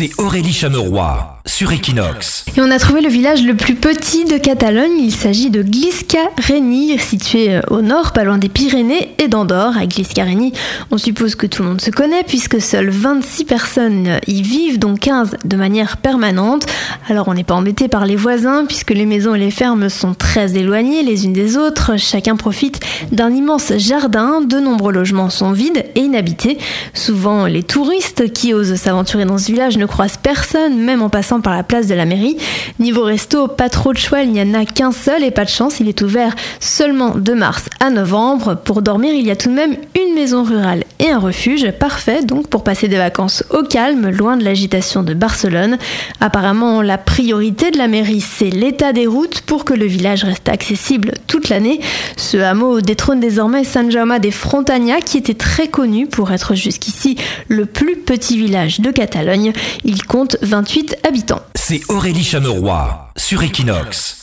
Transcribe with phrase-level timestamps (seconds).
[0.00, 2.44] c'est Aurélie Chameroy sur Equinox.
[2.56, 4.98] Et on a trouvé le village le plus petit de Catalogne.
[4.98, 9.76] Il s'agit de Glisca-Reni, situé euh, au nord, pas loin des Pyrénées et d'Andorre.
[9.76, 10.54] À Glisca-Reni,
[10.90, 14.94] on suppose que tout le monde se connaît puisque seules 26 personnes y vivent, dont
[14.94, 16.64] 15 de manière permanente.
[17.08, 20.14] Alors on n'est pas embêté par les voisins puisque les maisons et les fermes sont
[20.14, 21.98] très éloignées les unes des autres.
[21.98, 22.80] Chacun profite
[23.12, 24.40] d'un immense jardin.
[24.40, 26.56] De nombreux logements sont vides et inhabités.
[26.94, 31.40] Souvent, les touristes qui osent s'aventurer dans ce village ne croisent personne, même en passant
[31.40, 32.38] par la place de la mairie.
[32.78, 35.50] Niveau resto, pas trop de choix, il n'y en a qu'un seul et pas de
[35.50, 38.54] chance, il est ouvert seulement de mars à novembre.
[38.54, 42.22] Pour dormir, il y a tout de même une maison rurale et un refuge, parfait
[42.22, 45.78] donc pour passer des vacances au calme, loin de l'agitation de Barcelone.
[46.20, 50.48] Apparemment, la priorité de la mairie, c'est l'état des routes pour que le village reste
[50.48, 51.80] accessible toute l'année.
[52.16, 57.16] Ce hameau détrône désormais San Jaume des Frontagna, qui était très connu pour être jusqu'ici
[57.48, 59.52] le plus petit village de Catalogne.
[59.84, 61.40] Il compte 28 habitants.
[61.54, 64.19] C'est Aurélie Chameroy sur Equinox.